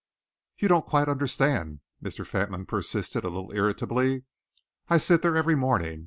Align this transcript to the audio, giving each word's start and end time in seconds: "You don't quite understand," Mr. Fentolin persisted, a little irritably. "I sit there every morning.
"You 0.57 0.67
don't 0.67 0.83
quite 0.87 1.07
understand," 1.07 1.81
Mr. 2.03 2.25
Fentolin 2.25 2.65
persisted, 2.65 3.23
a 3.23 3.29
little 3.29 3.53
irritably. 3.53 4.23
"I 4.87 4.97
sit 4.97 5.21
there 5.21 5.35
every 5.37 5.53
morning. 5.53 5.99